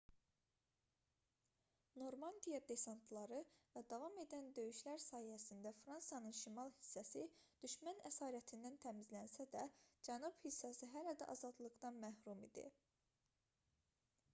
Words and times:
normandiya 2.03 2.59
desantları 2.71 3.41
və 3.75 3.83
davam 3.91 4.15
edən 4.23 4.47
döyüşlər 4.61 5.03
sayəsində 5.05 5.73
fransanın 5.83 6.33
şimal 6.41 6.73
hissəsi 6.79 7.23
düşmən 7.65 8.03
əsarətindən 8.13 8.81
təmizlənsə 8.87 9.47
də 9.55 9.67
cənub 10.11 10.43
hissəsi 10.49 10.91
hələ 10.97 11.17
də 11.23 11.29
azadlıqdan 11.37 12.01
məhrum 12.09 12.45
idi 12.51 12.69